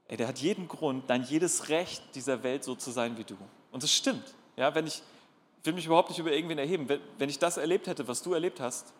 [0.08, 3.36] ey, der hat jeden Grund, nein, jedes Recht dieser Welt so zu sein wie du.
[3.70, 4.34] Und das stimmt.
[4.56, 5.02] Ja, wenn ich,
[5.62, 6.88] will mich überhaupt nicht über irgendwen erheben.
[7.18, 8.92] Wenn, ich das erlebt hätte, was du erlebt hast,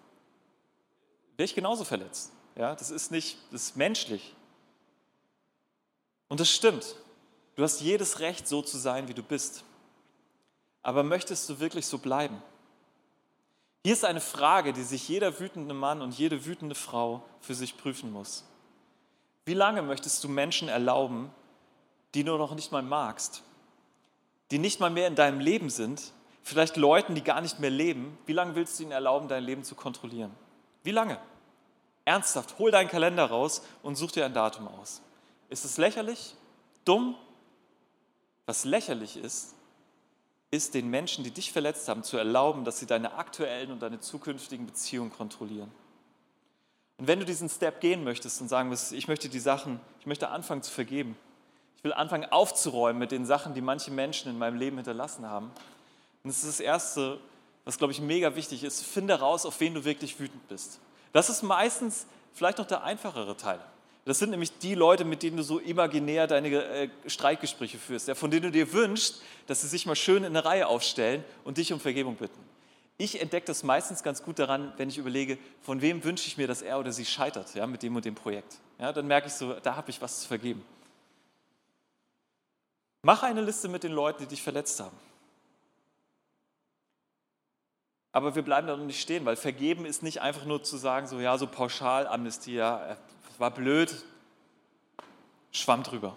[1.37, 2.33] wäre ich genauso verletzt.
[2.57, 4.35] Ja, das ist nicht, das ist menschlich.
[6.29, 6.97] Und das stimmt.
[7.57, 9.65] Du hast jedes Recht, so zu sein, wie du bist.
[10.83, 12.41] Aber möchtest du wirklich so bleiben?
[13.85, 17.77] Hier ist eine Frage, die sich jeder wütende Mann und jede wütende Frau für sich
[17.77, 18.45] prüfen muss.
[19.45, 21.33] Wie lange möchtest du Menschen erlauben,
[22.15, 23.43] die du noch nicht mal magst,
[24.53, 26.13] die nicht mal mehr in deinem Leben sind,
[26.45, 29.65] vielleicht Leuten, die gar nicht mehr leben, wie lange willst du ihnen erlauben, dein Leben
[29.65, 30.31] zu kontrollieren?
[30.85, 31.19] Wie lange?
[32.05, 35.01] Ernsthaft, hol deinen Kalender raus und such dir ein Datum aus.
[35.49, 36.37] Ist es lächerlich?
[36.85, 37.17] Dumm?
[38.47, 39.55] Was lächerlich ist,
[40.53, 43.99] ist, den Menschen, die dich verletzt haben, zu erlauben, dass sie deine aktuellen und deine
[43.99, 45.73] zukünftigen Beziehungen kontrollieren.
[46.99, 50.07] Und wenn du diesen Step gehen möchtest und sagen wirst, ich möchte die Sachen, ich
[50.07, 51.17] möchte anfangen zu vergeben,
[51.79, 55.51] ich will anfangen aufzuräumen mit den Sachen, die manche Menschen in meinem Leben hinterlassen haben,
[56.23, 57.19] das ist das Erste,
[57.65, 60.79] was, glaube ich, mega wichtig ist, finde raus, auf wen du wirklich wütend bist.
[61.13, 63.59] Das ist meistens vielleicht noch der einfachere Teil.
[64.05, 68.31] Das sind nämlich die Leute, mit denen du so imaginär deine äh, Streitgespräche führst, von
[68.31, 71.73] denen du dir wünschst, dass sie sich mal schön in eine Reihe aufstellen und dich
[71.73, 72.41] um Vergebung bitten.
[72.99, 76.47] Ich entdecke das meistens ganz gut daran, wenn ich überlege, von wem wünsche ich mir,
[76.47, 78.59] dass er oder sie scheitert ja, mit dem und dem Projekt.
[78.79, 80.65] Ja, dann merke ich so, da habe ich was zu vergeben.
[83.03, 84.97] Mach eine Liste mit den Leuten, die dich verletzt haben.
[88.13, 91.07] Aber wir bleiben da noch nicht stehen, weil vergeben ist nicht einfach nur zu sagen,
[91.07, 92.97] so ja, so pauschal Amnestie, ja,
[93.43, 93.93] war blöd,
[95.51, 96.17] schwamm drüber.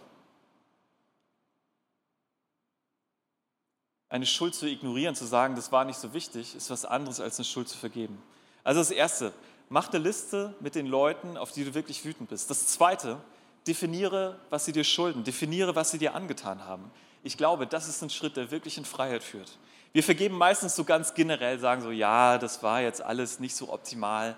[4.10, 7.40] Eine Schuld zu ignorieren, zu sagen, das war nicht so wichtig, ist was anderes als
[7.40, 8.22] eine Schuld zu vergeben.
[8.64, 9.34] Also das Erste,
[9.70, 12.52] mach eine Liste mit den Leuten, auf die du wirklich wütend bist.
[12.52, 13.18] Das Zweite,
[13.66, 16.92] definiere, was sie dir schulden, definiere, was sie dir angetan haben.
[17.24, 19.58] Ich glaube, das ist ein Schritt, der wirklich in Freiheit führt.
[19.94, 23.74] Wir vergeben meistens so ganz generell, sagen so, ja, das war jetzt alles nicht so
[23.74, 24.38] optimal,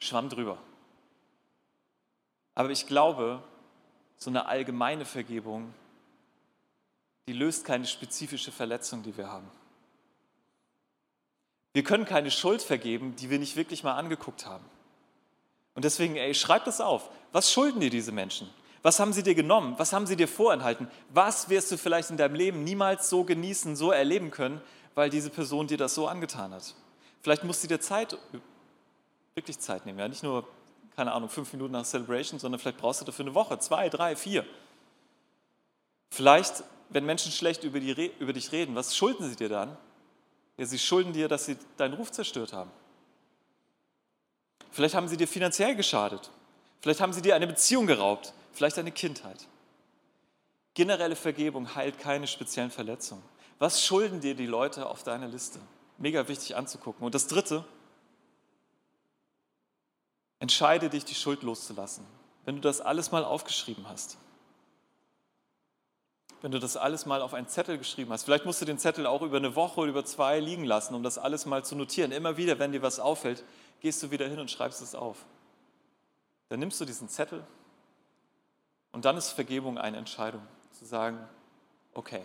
[0.00, 0.58] schwamm drüber.
[2.56, 3.40] Aber ich glaube,
[4.16, 5.72] so eine allgemeine Vergebung,
[7.28, 9.48] die löst keine spezifische Verletzung, die wir haben.
[11.74, 14.64] Wir können keine Schuld vergeben, die wir nicht wirklich mal angeguckt haben.
[15.74, 17.10] Und deswegen, ey, schreib das auf.
[17.32, 18.48] Was schulden dir diese Menschen?
[18.82, 19.74] Was haben sie dir genommen?
[19.76, 20.88] Was haben sie dir vorenthalten?
[21.10, 24.62] Was wirst du vielleicht in deinem Leben niemals so genießen, so erleben können,
[24.94, 26.74] weil diese Person dir das so angetan hat?
[27.20, 28.16] Vielleicht musst du dir Zeit,
[29.34, 29.98] wirklich Zeit nehmen.
[29.98, 30.08] Ja?
[30.08, 30.48] Nicht nur,
[30.96, 34.16] keine Ahnung, fünf Minuten nach Celebration, sondern vielleicht brauchst du dafür eine Woche, zwei, drei,
[34.16, 34.46] vier.
[36.10, 39.76] Vielleicht, wenn Menschen schlecht über, die, über dich reden, was schulden sie dir dann?
[40.56, 42.70] Ja, sie schulden dir, dass sie deinen Ruf zerstört haben.
[44.70, 46.30] Vielleicht haben sie dir finanziell geschadet.
[46.80, 48.32] Vielleicht haben sie dir eine Beziehung geraubt.
[48.52, 49.46] Vielleicht eine Kindheit.
[50.72, 53.22] Generelle Vergebung heilt keine speziellen Verletzungen.
[53.58, 55.58] Was schulden dir die Leute auf deiner Liste?
[55.98, 57.04] Mega wichtig anzugucken.
[57.04, 57.64] Und das Dritte,
[60.46, 62.06] entscheide dich, die Schuld loszulassen.
[62.44, 64.16] Wenn du das alles mal aufgeschrieben hast,
[66.40, 68.22] wenn du das alles mal auf einen Zettel geschrieben hast.
[68.22, 71.02] Vielleicht musst du den Zettel auch über eine Woche oder über zwei liegen lassen, um
[71.02, 72.12] das alles mal zu notieren.
[72.12, 73.42] Immer wieder, wenn dir was auffällt,
[73.80, 75.24] gehst du wieder hin und schreibst es auf.
[76.48, 77.44] Dann nimmst du diesen Zettel
[78.92, 80.42] und dann ist Vergebung eine Entscheidung.
[80.78, 81.18] Zu sagen,
[81.92, 82.22] okay,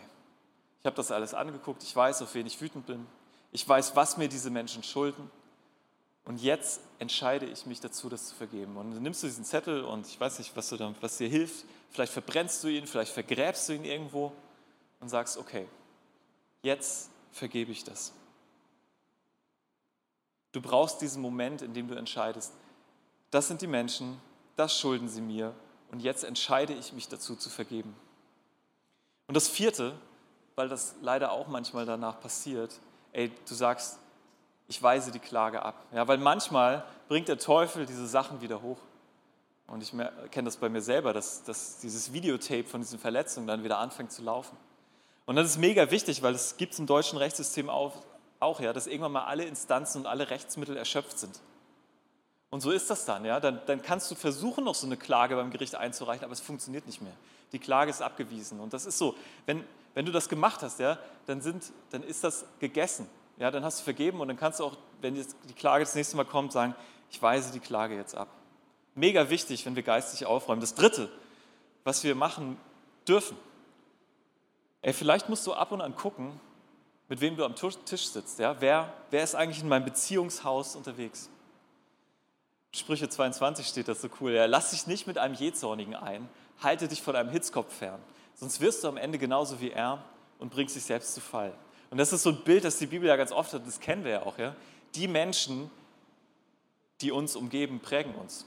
[0.81, 3.07] ich habe das alles angeguckt, ich weiß, auf wen ich wütend bin,
[3.51, 5.31] ich weiß, was mir diese Menschen schulden
[6.25, 8.77] und jetzt entscheide ich mich dazu, das zu vergeben.
[8.77, 11.27] Und dann nimmst du diesen Zettel und ich weiß nicht, was, du dann, was dir
[11.27, 11.65] hilft.
[11.89, 14.31] Vielleicht verbrennst du ihn, vielleicht vergräbst du ihn irgendwo
[14.99, 15.67] und sagst, okay,
[16.61, 18.13] jetzt vergebe ich das.
[20.51, 22.53] Du brauchst diesen Moment, in dem du entscheidest,
[23.31, 24.19] das sind die Menschen,
[24.57, 25.55] das schulden sie mir
[25.91, 27.95] und jetzt entscheide ich mich dazu zu vergeben.
[29.27, 29.97] Und das vierte,
[30.55, 32.79] weil das leider auch manchmal danach passiert,
[33.13, 33.97] ey, du sagst,
[34.71, 35.75] ich weise die Klage ab.
[35.93, 38.77] Ja, weil manchmal bringt der Teufel diese Sachen wieder hoch.
[39.67, 39.91] Und ich
[40.31, 44.13] kenne das bei mir selber, dass, dass dieses Videotape von diesen Verletzungen dann wieder anfängt
[44.13, 44.55] zu laufen.
[45.25, 47.95] Und das ist mega wichtig, weil es gibt im deutschen Rechtssystem auch,
[48.39, 51.37] auch, ja, dass irgendwann mal alle Instanzen und alle Rechtsmittel erschöpft sind.
[52.49, 53.41] Und so ist das dann, ja.
[53.41, 56.85] Dann, dann kannst du versuchen, noch so eine Klage beim Gericht einzureichen, aber es funktioniert
[56.85, 57.13] nicht mehr.
[57.51, 58.61] Die Klage ist abgewiesen.
[58.61, 62.23] Und das ist so, wenn, wenn du das gemacht hast, ja, dann, sind, dann ist
[62.23, 63.09] das gegessen
[63.41, 66.15] ja, dann hast du vergeben und dann kannst du auch, wenn die Klage das nächste
[66.15, 66.75] Mal kommt, sagen,
[67.09, 68.27] ich weise die Klage jetzt ab.
[68.93, 70.61] Mega wichtig, wenn wir geistig aufräumen.
[70.61, 71.09] Das Dritte,
[71.83, 72.57] was wir machen
[73.07, 73.35] dürfen,
[74.83, 76.39] ey, vielleicht musst du ab und an gucken,
[77.09, 78.37] mit wem du am Tisch sitzt.
[78.37, 78.57] Ja?
[78.61, 81.27] Wer, wer ist eigentlich in meinem Beziehungshaus unterwegs?
[82.71, 84.33] Sprüche 22 steht das so cool.
[84.33, 84.45] Ja?
[84.45, 86.29] Lass dich nicht mit einem Jähzornigen ein,
[86.61, 88.03] halte dich von einem Hitzkopf fern,
[88.35, 90.03] sonst wirst du am Ende genauso wie er
[90.37, 91.55] und bringst dich selbst zu Fall.
[91.91, 94.03] Und das ist so ein Bild, das die Bibel ja ganz oft hat, das kennen
[94.03, 94.37] wir ja auch.
[94.39, 94.55] Ja?
[94.95, 95.69] Die Menschen,
[97.01, 98.45] die uns umgeben, prägen uns.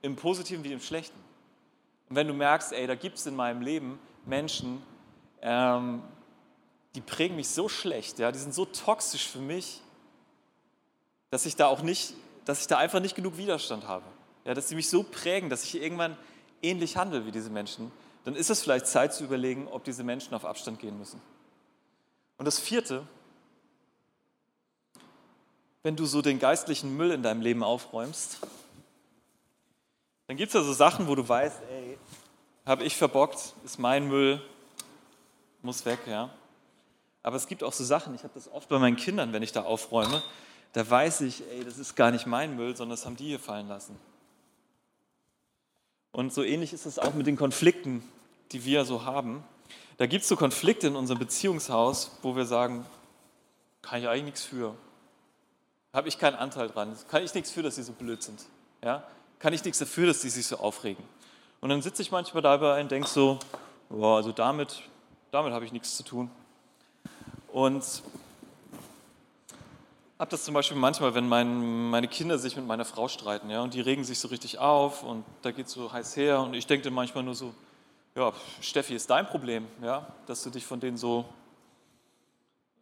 [0.00, 1.18] Im Positiven wie im Schlechten.
[2.08, 4.82] Und wenn du merkst, ey, da gibt es in meinem Leben Menschen,
[5.42, 6.02] ähm,
[6.94, 9.82] die prägen mich so schlecht, ja, die sind so toxisch für mich,
[11.30, 14.04] dass ich da auch nicht, dass ich da einfach nicht genug Widerstand habe.
[14.44, 16.16] Ja, dass sie mich so prägen, dass ich irgendwann
[16.62, 17.90] ähnlich handle wie diese Menschen,
[18.24, 21.20] dann ist es vielleicht Zeit zu überlegen, ob diese Menschen auf Abstand gehen müssen.
[22.36, 23.06] Und das vierte,
[25.82, 28.38] wenn du so den geistlichen Müll in deinem Leben aufräumst,
[30.26, 31.98] dann gibt es ja so Sachen, wo du weißt, ey,
[32.64, 34.40] habe ich verbockt, ist mein Müll,
[35.62, 36.30] muss weg, ja.
[37.22, 39.52] Aber es gibt auch so Sachen, ich habe das oft bei meinen Kindern, wenn ich
[39.52, 40.22] da aufräume,
[40.72, 43.38] da weiß ich, ey, das ist gar nicht mein Müll, sondern das haben die hier
[43.38, 43.96] fallen lassen.
[46.12, 48.08] Und so ähnlich ist es auch mit den Konflikten,
[48.52, 49.44] die wir so haben.
[49.96, 52.84] Da gibt es so Konflikte in unserem Beziehungshaus, wo wir sagen,
[53.82, 54.74] kann ich eigentlich nichts für.
[55.92, 56.96] Habe ich keinen Anteil dran.
[57.08, 58.40] Kann ich nichts für, dass sie so blöd sind.
[58.82, 59.04] Ja?
[59.38, 61.04] Kann ich nichts dafür, dass sie sich so aufregen.
[61.60, 63.38] Und dann sitze ich manchmal dabei und denke so,
[63.90, 64.82] oh, also damit,
[65.30, 66.30] damit habe ich nichts zu tun.
[67.52, 67.84] Und
[70.18, 73.62] habe das zum Beispiel manchmal, wenn mein, meine Kinder sich mit meiner Frau streiten, ja,
[73.62, 76.54] und die regen sich so richtig auf und da geht es so heiß her und
[76.54, 77.52] ich denke manchmal nur so,
[78.16, 81.24] ja, Steffi, ist dein Problem, ja, dass du dich von denen so,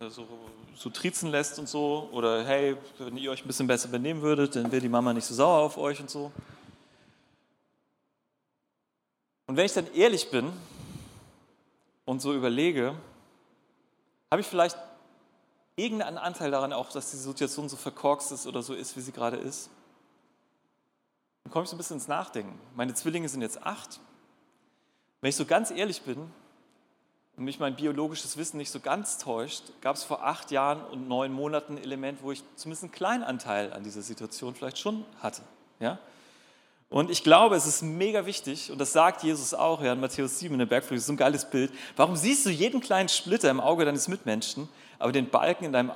[0.00, 0.26] äh, so,
[0.74, 2.08] so trizen lässt und so.
[2.12, 5.24] Oder hey, wenn ihr euch ein bisschen besser benehmen würdet, dann wäre die Mama nicht
[5.24, 6.30] so sauer auf euch und so.
[9.46, 10.52] Und wenn ich dann ehrlich bin
[12.04, 12.94] und so überlege,
[14.30, 14.76] habe ich vielleicht
[15.76, 19.12] irgendeinen Anteil daran auch, dass die Situation so verkorkst ist oder so ist, wie sie
[19.12, 19.70] gerade ist.
[21.44, 22.58] Dann komme ich so ein bisschen ins Nachdenken.
[22.74, 23.98] Meine Zwillinge sind jetzt acht.
[25.22, 26.18] Wenn ich so ganz ehrlich bin
[27.36, 31.06] und mich mein biologisches Wissen nicht so ganz täuscht, gab es vor acht Jahren und
[31.06, 35.04] neun Monaten ein Element, wo ich zumindest einen kleinen Anteil an dieser Situation vielleicht schon
[35.22, 35.42] hatte.
[35.78, 36.00] Ja?
[36.88, 40.40] Und ich glaube, es ist mega wichtig, und das sagt Jesus auch ja, in Matthäus
[40.40, 41.72] 7 in der Bergpredigt, so ein geiles Bild.
[41.94, 45.92] Warum siehst du jeden kleinen Splitter im Auge deines Mitmenschen, aber den Balken in deinem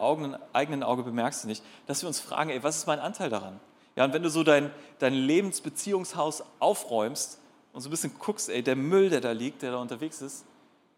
[0.52, 1.64] eigenen Auge bemerkst du nicht?
[1.88, 3.58] Dass wir uns fragen, ey, was ist mein Anteil daran?
[3.96, 7.40] Ja, und wenn du so dein, dein Lebensbeziehungshaus aufräumst
[7.76, 10.46] und so ein bisschen guckst, ey, der Müll, der da liegt, der da unterwegs ist,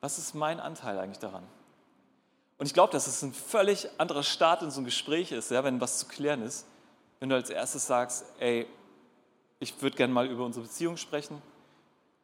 [0.01, 1.43] was ist mein Anteil eigentlich daran?
[2.57, 5.64] Und ich glaube, dass es ein völlig anderer Start in so ein Gespräch ist, ja,
[5.64, 6.67] wenn was zu klären ist,
[7.19, 8.64] wenn du als erstes sagst, ey,
[9.59, 11.43] ich würde gerne mal über unsere Beziehung sprechen.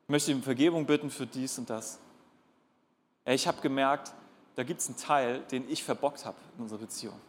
[0.04, 1.98] Ich möchte ihm Vergebung bitten für dies und das.
[3.24, 4.12] Ich habe gemerkt,
[4.54, 7.20] da gibt es einen Teil, den ich verbockt habe in unserer Beziehung.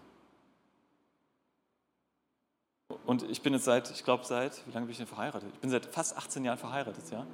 [3.06, 5.50] Und ich bin jetzt seit, ich glaube seit, wie lange bin ich denn verheiratet?
[5.54, 7.26] Ich bin seit fast 18 Jahren verheiratet, ja.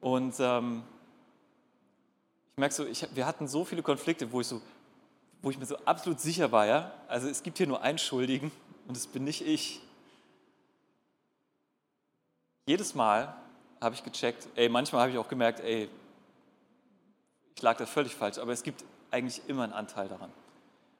[0.00, 0.82] Und ähm,
[2.52, 4.60] ich merke so, ich, wir hatten so viele Konflikte, wo ich, so,
[5.42, 6.92] wo ich mir so absolut sicher war, ja.
[7.08, 8.52] Also es gibt hier nur einen Schuldigen
[8.86, 9.80] und es bin nicht ich.
[12.66, 13.34] Jedes Mal
[13.80, 15.88] habe ich gecheckt, ey, manchmal habe ich auch gemerkt, ey,
[17.54, 20.32] ich lag da völlig falsch, aber es gibt eigentlich immer einen Anteil daran.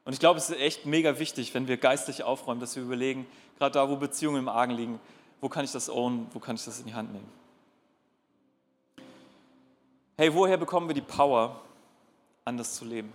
[0.05, 3.27] Und ich glaube, es ist echt mega wichtig, wenn wir geistlich aufräumen, dass wir überlegen,
[3.59, 5.01] gerade da, wo Beziehungen im Argen liegen,
[5.40, 7.31] wo kann ich das own, wo kann ich das in die Hand nehmen.
[10.17, 11.61] Hey, woher bekommen wir die Power,
[12.45, 13.12] anders zu leben?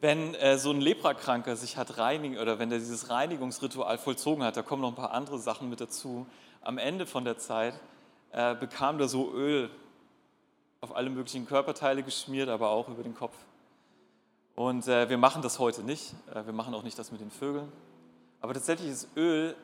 [0.00, 4.56] Wenn äh, so ein Leprakranker sich hat reinigen oder wenn er dieses Reinigungsritual vollzogen hat,
[4.56, 6.26] da kommen noch ein paar andere Sachen mit dazu,
[6.60, 7.74] am Ende von der Zeit
[8.32, 9.70] äh, bekam der so Öl
[10.80, 13.36] auf alle möglichen Körperteile geschmiert, aber auch über den Kopf.
[14.54, 16.14] Und äh, wir machen das heute nicht.
[16.34, 17.70] Äh, wir machen auch nicht das mit den Vögeln.
[18.40, 19.56] Aber tatsächlich ist Öl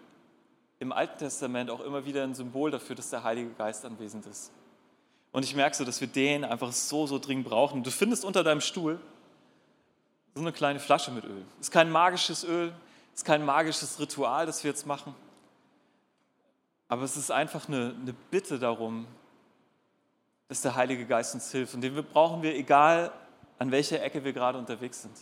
[0.79, 4.53] im Alten Testament auch immer wieder ein Symbol dafür, dass der Heilige Geist anwesend ist.
[5.33, 7.83] Und ich merke so, dass wir den einfach so, so dringend brauchen.
[7.83, 9.01] Du findest unter deinem Stuhl
[10.35, 11.45] so eine kleine Flasche mit Öl.
[11.61, 12.73] Ist kein magisches Öl,
[13.15, 15.15] ist kein magisches Ritual, das wir jetzt machen.
[16.87, 19.07] Aber es ist einfach eine, eine Bitte darum,
[20.49, 21.75] dass der Heilige Geist uns hilft.
[21.75, 23.13] Und den brauchen wir, egal
[23.59, 25.17] an welcher Ecke wir gerade unterwegs sind.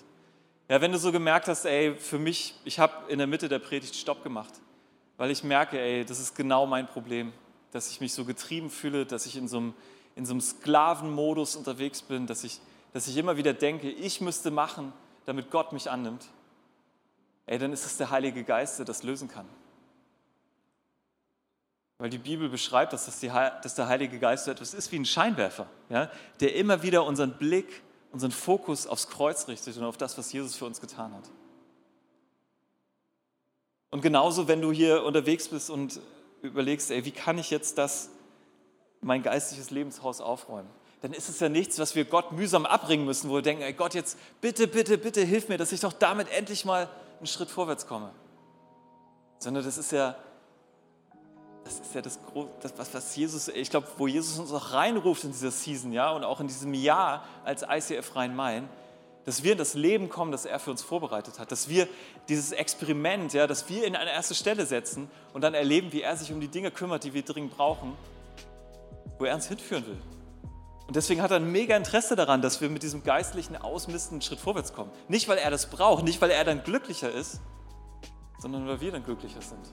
[0.68, 3.60] Ja, wenn du so gemerkt hast, ey, für mich, ich habe in der Mitte der
[3.60, 4.52] Predigt Stopp gemacht,
[5.16, 7.32] weil ich merke, ey, das ist genau mein Problem,
[7.70, 9.74] dass ich mich so getrieben fühle, dass ich in so einem,
[10.16, 12.60] in so einem Sklavenmodus unterwegs bin, dass ich,
[12.92, 14.92] dass ich immer wieder denke, ich müsste machen,
[15.24, 16.26] damit Gott mich annimmt.
[17.46, 19.46] Ey, dann ist es der Heilige Geist, der das lösen kann.
[21.98, 24.98] Weil die Bibel beschreibt, dass, das die, dass der Heilige Geist so etwas ist wie
[24.98, 27.82] ein Scheinwerfer, ja, der immer wieder unseren Blick,
[28.16, 31.24] unseren Fokus aufs Kreuz richtet und auf das, was Jesus für uns getan hat.
[33.90, 36.00] Und genauso, wenn du hier unterwegs bist und
[36.40, 38.08] überlegst, ey, wie kann ich jetzt das,
[39.02, 40.70] mein geistliches Lebenshaus aufräumen?
[41.02, 43.74] Dann ist es ja nichts, was wir Gott mühsam abbringen müssen, wo wir denken, ey
[43.74, 47.50] Gott, jetzt bitte, bitte, bitte hilf mir, dass ich doch damit endlich mal einen Schritt
[47.50, 48.12] vorwärts komme.
[49.40, 50.16] Sondern das ist ja
[51.66, 52.20] das ist ja das,
[52.62, 56.22] das was Jesus, ich glaube, wo Jesus uns auch reinruft in dieser Season, ja, und
[56.22, 58.68] auch in diesem Jahr als ICF Rhein-Main,
[59.24, 61.88] dass wir in das Leben kommen, das er für uns vorbereitet hat, dass wir
[62.28, 66.16] dieses Experiment, ja, dass wir ihn an erste Stelle setzen und dann erleben, wie er
[66.16, 67.94] sich um die Dinge kümmert, die wir dringend brauchen,
[69.18, 69.98] wo er uns hinführen will.
[70.86, 74.22] Und deswegen hat er ein mega Interesse daran, dass wir mit diesem geistlichen Ausmisten einen
[74.22, 74.92] Schritt vorwärts kommen.
[75.08, 77.40] Nicht, weil er das braucht, nicht, weil er dann glücklicher ist,
[78.38, 79.72] sondern weil wir dann glücklicher sind.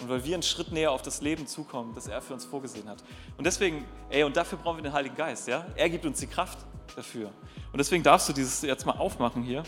[0.00, 2.88] Und weil wir einen Schritt näher auf das Leben zukommen, das er für uns vorgesehen
[2.88, 3.02] hat.
[3.38, 5.66] Und deswegen, ey, und dafür brauchen wir den Heiligen Geist, ja?
[5.74, 6.58] Er gibt uns die Kraft
[6.94, 7.32] dafür.
[7.72, 9.62] Und deswegen darfst du dieses jetzt mal aufmachen hier.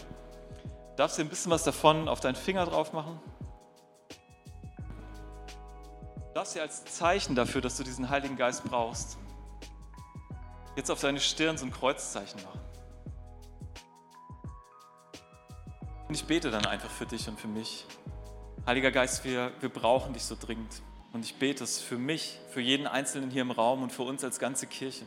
[0.97, 3.21] Darfst du ein bisschen was davon auf deinen Finger drauf machen?
[6.39, 9.19] darfst dir als Zeichen dafür, dass du diesen Heiligen Geist brauchst,
[10.77, 12.61] jetzt auf deine Stirn so ein Kreuzzeichen machen.
[16.07, 17.87] Und ich bete dann einfach für dich und für mich.
[18.69, 20.83] Heiliger Geist, wir, wir brauchen dich so dringend.
[21.15, 24.23] Und ich bete es für mich, für jeden Einzelnen hier im Raum und für uns
[24.23, 25.07] als ganze Kirche.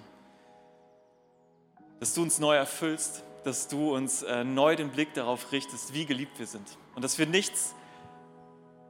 [2.00, 6.08] Dass du uns neu erfüllst, dass du uns äh, neu den Blick darauf richtest, wie
[6.08, 6.68] geliebt wir sind.
[6.96, 7.76] Und dass wir nichts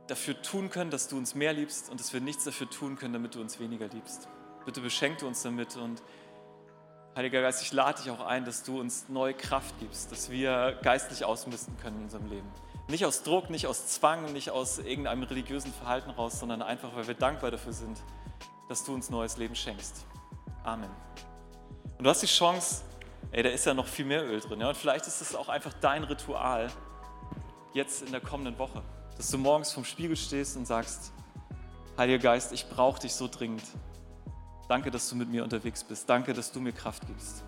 [0.07, 3.11] dafür tun können, dass du uns mehr liebst und dass wir nichts dafür tun können,
[3.11, 4.29] damit du uns weniger liebst.
[4.63, 6.01] Bitte beschenk du uns damit und
[7.13, 10.79] Heiliger Geist, ich lade dich auch ein, dass du uns neue Kraft gibst, dass wir
[10.81, 12.47] geistlich ausmisten können in unserem Leben.
[12.91, 17.07] Nicht aus Druck, nicht aus Zwang, nicht aus irgendeinem religiösen Verhalten raus, sondern einfach, weil
[17.07, 17.97] wir dankbar dafür sind,
[18.67, 20.05] dass du uns neues Leben schenkst.
[20.65, 20.89] Amen.
[21.97, 22.81] Und du hast die Chance,
[23.31, 24.59] ey, da ist ja noch viel mehr Öl drin.
[24.59, 24.67] Ja?
[24.67, 26.69] Und vielleicht ist es auch einfach dein Ritual
[27.73, 28.83] jetzt in der kommenden Woche,
[29.15, 31.13] dass du morgens vom Spiegel stehst und sagst,
[31.97, 33.63] Heiliger Geist, ich brauche dich so dringend.
[34.67, 36.09] Danke, dass du mit mir unterwegs bist.
[36.09, 37.45] Danke, dass du mir Kraft gibst.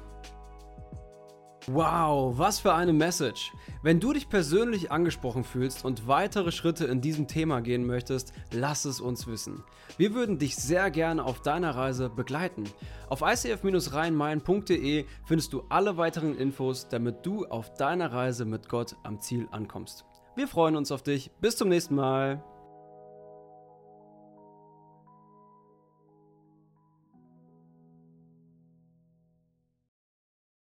[1.68, 3.54] Wow, was für eine Message.
[3.84, 8.84] Wenn du dich persönlich angesprochen fühlst und weitere Schritte in diesem Thema gehen möchtest, lass
[8.84, 9.64] es uns wissen.
[9.98, 12.66] Wir würden dich sehr gerne auf deiner Reise begleiten.
[13.08, 19.22] Auf icf-rheinmain.de findest du alle weiteren Infos, damit du auf deiner Reise mit Gott am
[19.22, 20.04] Ziel ankommst.
[20.36, 21.32] Wir freuen uns auf dich.
[21.40, 22.44] Bis zum nächsten Mal.